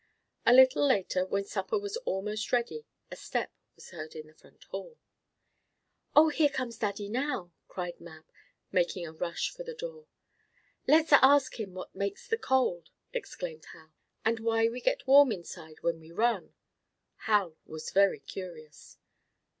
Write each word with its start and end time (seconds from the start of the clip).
A 0.47 0.51
little 0.55 0.83
later, 0.83 1.27
when 1.27 1.45
supper 1.45 1.77
was 1.77 1.95
almost 2.05 2.51
ready, 2.51 2.87
a 3.11 3.15
step 3.15 3.51
was 3.75 3.91
heard 3.91 4.15
in 4.15 4.25
the 4.25 4.33
front 4.33 4.63
hall. 4.71 4.97
"Oh, 6.15 6.29
here 6.29 6.49
comes 6.49 6.79
Daddy 6.79 7.07
now!" 7.07 7.51
cried 7.67 8.01
Mab, 8.01 8.25
making 8.71 9.05
a 9.05 9.13
rush 9.13 9.51
for 9.51 9.61
the 9.61 9.75
door. 9.75 10.07
"Let's 10.87 11.13
ask 11.13 11.59
him 11.59 11.75
what 11.75 11.93
makes 11.93 12.27
the 12.27 12.39
cold," 12.39 12.89
exclaimed 13.13 13.65
Hal, 13.73 13.93
"and 14.25 14.39
why 14.39 14.67
we 14.69 14.81
get 14.81 15.05
warm 15.05 15.31
inside 15.31 15.83
when 15.83 15.99
we 15.99 16.09
run." 16.11 16.55
Hal 17.27 17.55
was 17.67 17.91
very 17.91 18.21
curious. 18.21 18.97